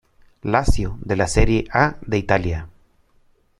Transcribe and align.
Lazio 0.45 0.97
de 1.01 1.15
la 1.15 1.27
Serie 1.27 1.67
A 1.71 1.99
de 2.03 2.17
Italia. 2.17 2.67